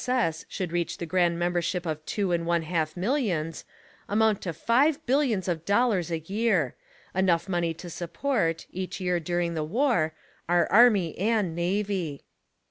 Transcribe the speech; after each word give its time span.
S. 0.01 0.09
S. 0.09 0.45
should 0.49 0.71
reach 0.71 0.97
the 0.97 1.05
grand 1.05 1.37
membership 1.37 1.85
of 1.85 2.03
TWO 2.07 2.31
AND 2.31 2.47
ONE 2.47 2.63
HALF 2.63 2.97
MILLIONS, 2.97 3.65
amount 4.09 4.41
to 4.41 4.51
FIVE 4.51 5.05
BILLIONS 5.05 5.47
OF 5.47 5.63
DOLLARS 5.63 6.09
A 6.11 6.17
YEAR; 6.17 6.73
enough 7.13 7.47
money 7.47 7.75
to 7.75 7.87
support, 7.87 8.65
each 8.71 8.99
year 8.99 9.19
during 9.19 9.53
the 9.53 9.63
war, 9.63 10.15
our 10.49 10.65
ARMY 10.71 11.15
and 11.19 11.55
NAVY. 11.55 12.23